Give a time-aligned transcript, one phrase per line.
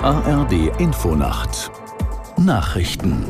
[0.00, 1.72] ARD Infonacht
[2.36, 3.24] Nachrichten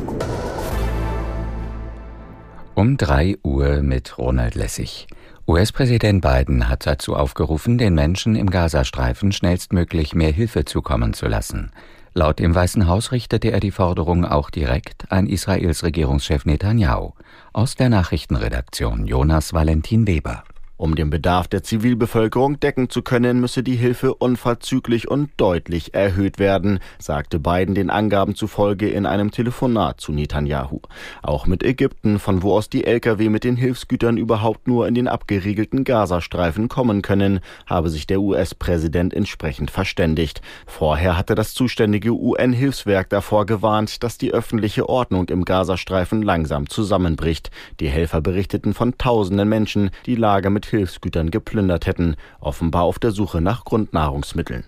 [2.75, 5.07] um 3 Uhr mit Ronald Lessig.
[5.47, 11.71] US-Präsident Biden hat dazu aufgerufen, den Menschen im Gazastreifen schnellstmöglich mehr Hilfe zukommen zu lassen.
[12.13, 17.13] Laut dem Weißen Haus richtete er die Forderung auch direkt an Israels Regierungschef Netanyahu.
[17.51, 20.43] Aus der Nachrichtenredaktion Jonas Valentin Weber.
[20.79, 26.39] Um den Bedarf der Zivilbevölkerung decken zu können, müsse die Hilfe unverzüglich und deutlich erhöht
[26.39, 30.79] werden, sagte Biden den Angaben zufolge in einem Telefonat zu Netanyahu.
[31.21, 35.09] Auch mit Ägypten, von wo aus die Lkw mit den Hilfsgütern überhaupt nur in den
[35.09, 40.41] abgeriegelten Gazastreifen kommen können, habe sich der US-Präsident entsprechend verständigt.
[40.65, 47.51] Vorher hatte das zuständige UN-Hilfswerk davor gewarnt, dass die öffentliche Ordnung im Gazastreifen langsam zusammenbricht.
[47.81, 53.11] Die Helfer berichteten von tausenden Menschen, die Lager mit Hilfsgütern geplündert hätten, offenbar auf der
[53.11, 54.63] Suche nach Grundnahrungsmitteln.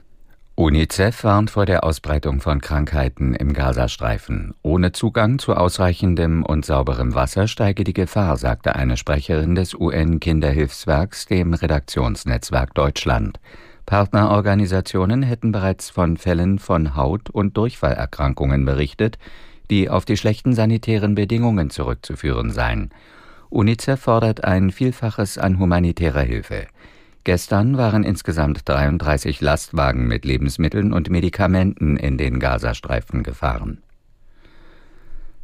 [0.55, 4.53] UNICEF warnt vor der Ausbreitung von Krankheiten im Gazastreifen.
[4.61, 11.25] Ohne Zugang zu ausreichendem und sauberem Wasser steige die Gefahr, sagte eine Sprecherin des UN-Kinderhilfswerks
[11.25, 13.39] dem Redaktionsnetzwerk Deutschland.
[13.85, 19.17] Partnerorganisationen hätten bereits von Fällen von Haut- und Durchfallerkrankungen berichtet,
[19.71, 22.91] die auf die schlechten sanitären Bedingungen zurückzuführen seien.
[23.51, 26.67] UNICEF fordert ein Vielfaches an humanitärer Hilfe.
[27.25, 33.83] Gestern waren insgesamt 33 Lastwagen mit Lebensmitteln und Medikamenten in den Gazastreifen gefahren.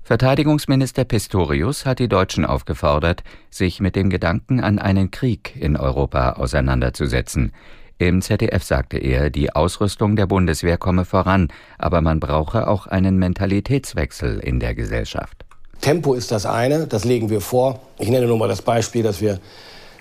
[0.04, 6.32] Verteidigungsminister Pistorius hat die Deutschen aufgefordert, sich mit dem Gedanken an einen Krieg in Europa
[6.32, 7.52] auseinanderzusetzen.
[7.98, 13.18] Im ZDF sagte er, die Ausrüstung der Bundeswehr komme voran, aber man brauche auch einen
[13.18, 15.47] Mentalitätswechsel in der Gesellschaft.
[15.88, 17.80] Tempo ist das eine, das legen wir vor.
[17.98, 19.40] Ich nenne nur mal das Beispiel, dass wir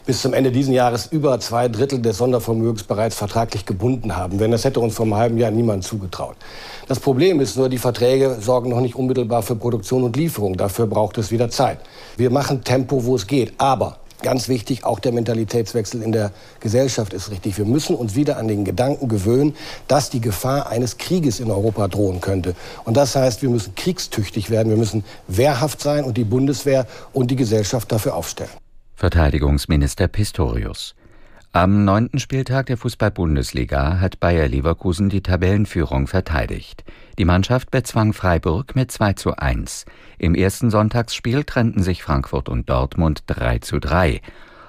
[0.04, 4.40] bis zum Ende dieses Jahres über zwei Drittel des Sondervermögens bereits vertraglich gebunden haben.
[4.40, 6.34] Wenn das hätte uns vor einem halben Jahr niemand zugetraut.
[6.88, 10.56] Das Problem ist nur, die Verträge sorgen noch nicht unmittelbar für Produktion und Lieferung.
[10.56, 11.78] Dafür braucht es wieder Zeit.
[12.16, 13.52] Wir machen Tempo, wo es geht.
[13.58, 17.59] Aber Ganz wichtig, auch der Mentalitätswechsel in der Gesellschaft ist richtig.
[17.59, 19.54] Wir müssen uns wieder an den Gedanken gewöhnen,
[19.87, 22.56] dass die Gefahr eines Krieges in Europa drohen könnte.
[22.84, 27.31] Und das heißt, wir müssen kriegstüchtig werden, wir müssen wehrhaft sein und die Bundeswehr und
[27.31, 28.50] die Gesellschaft dafür aufstellen.
[28.97, 30.97] Verteidigungsminister Pistorius.
[31.56, 36.84] Am neunten Spieltag der Fußball-Bundesliga hat Bayer Leverkusen die Tabellenführung verteidigt.
[37.17, 39.87] Die Mannschaft bezwang Freiburg mit 2 zu 1.
[40.19, 44.21] Im ersten Sonntagsspiel trennten sich Frankfurt und Dortmund 3 zu 3.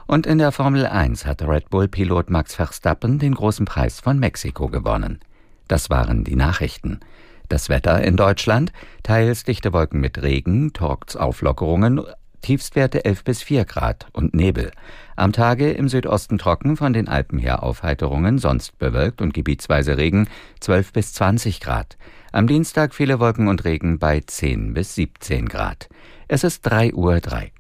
[0.06, 4.70] Und in der Formel 1 hat Red Bull-Pilot Max Verstappen den großen Preis von Mexiko
[4.70, 5.20] gewonnen.
[5.68, 7.02] Das waren die Nachrichten.
[7.50, 8.72] Das Wetter in Deutschland,
[9.04, 12.00] teils dichte Wolken mit Regen, Torks Auflockerungen,
[12.42, 14.72] Tiefstwerte 11 bis 4 Grad und Nebel.
[15.16, 20.28] Am Tage im Südosten trocken, von den Alpen her Aufheiterungen, sonst bewölkt und gebietsweise Regen
[20.60, 21.98] 12 bis 20 Grad.
[22.32, 25.90] Am Dienstag viele Wolken und Regen bei 10 bis 17 Grad.
[26.28, 27.52] Es ist 3 Uhr 3.